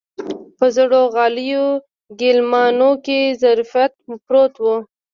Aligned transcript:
په 0.57 0.65
زړو 0.75 1.01
غاليو 1.15 1.67
ګيلمانو 2.19 2.89
کې 3.05 3.19
ظرافت 3.41 3.93
پروت 4.25 4.53
و. 4.63 4.65